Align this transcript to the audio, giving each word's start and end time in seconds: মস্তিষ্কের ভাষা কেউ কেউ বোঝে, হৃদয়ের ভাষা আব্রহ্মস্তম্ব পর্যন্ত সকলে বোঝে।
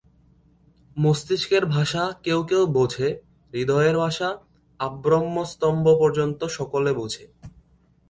মস্তিষ্কের 0.97 1.63
ভাষা 1.65 2.03
কেউ 2.23 2.39
কেউ 2.43 2.63
বোঝে, 2.67 3.07
হৃদয়ের 3.53 3.95
ভাষা 3.97 4.29
আব্রহ্মস্তম্ব 4.79 5.85
পর্যন্ত 5.99 6.41
সকলে 6.57 6.91
বোঝে। 6.93 7.25